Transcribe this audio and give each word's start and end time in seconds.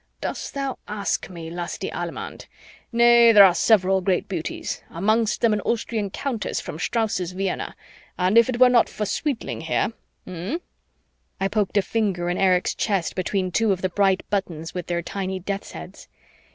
"Dost 0.19 0.55
thou 0.55 0.79
ask 0.87 1.29
me, 1.29 1.51
lusty 1.51 1.91
Allemand? 1.91 2.47
Nay, 2.91 3.31
there 3.31 3.43
are 3.43 3.53
several 3.53 4.01
great 4.01 4.27
beauties, 4.27 4.81
amongst 4.89 5.41
them 5.41 5.53
an 5.53 5.61
Austrian 5.61 6.09
countess 6.09 6.59
from 6.59 6.79
Strauss's 6.79 7.33
Vienna, 7.33 7.75
and 8.17 8.35
if 8.35 8.49
it 8.49 8.59
were 8.59 8.67
not 8.67 8.89
for 8.89 9.05
sweetling 9.05 9.61
here... 9.61 9.93
Mnnnn." 10.25 10.61
I 11.39 11.47
poked 11.49 11.77
a 11.77 11.83
finger 11.83 12.31
in 12.31 12.39
Erich's 12.39 12.73
chest 12.73 13.13
between 13.13 13.51
two 13.51 13.71
of 13.71 13.83
the 13.83 13.89
bright 13.89 14.23
buttons 14.31 14.73
with 14.73 14.87
their 14.87 15.03
tiny 15.03 15.39
death's 15.39 15.73
heads. 15.73 16.07